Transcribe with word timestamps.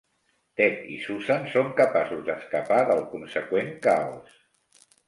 Ted 0.61 0.79
i 0.95 0.95
Susan 1.03 1.45
són 1.57 1.69
capaços 1.81 2.27
d'escapar 2.31 2.83
del 2.89 3.07
conseqüent 3.13 3.73
caos. 3.89 4.45